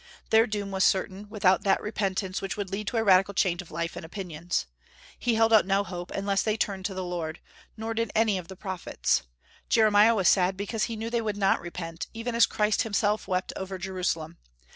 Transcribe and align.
Their 0.31 0.47
doom 0.47 0.71
was 0.71 0.83
certain, 0.83 1.29
without 1.29 1.61
that 1.61 1.79
repentance 1.79 2.41
which 2.41 2.57
would 2.57 2.71
lead 2.71 2.87
to 2.87 2.97
a 2.97 3.03
radical 3.03 3.35
change 3.35 3.61
of 3.61 3.69
life 3.69 3.95
and 3.95 4.03
opinions. 4.03 4.65
He 5.19 5.35
held 5.35 5.53
out 5.53 5.67
no 5.67 5.83
hope 5.83 6.09
unless 6.09 6.41
they 6.41 6.57
turned 6.57 6.85
to 6.85 6.95
the 6.95 7.03
Lord; 7.03 7.39
nor 7.77 7.93
did 7.93 8.11
any 8.15 8.39
of 8.39 8.47
the 8.47 8.55
prophets. 8.55 9.21
Jeremiah 9.69 10.15
was 10.15 10.27
sad 10.27 10.57
because 10.57 10.85
he 10.85 10.95
knew 10.95 11.11
they 11.11 11.21
would 11.21 11.37
not 11.37 11.61
repent, 11.61 12.07
even 12.15 12.33
as 12.33 12.47
Christ 12.47 12.81
himself 12.81 13.27
wept 13.27 13.53
over 13.55 13.77
Jerusalem. 13.77 14.39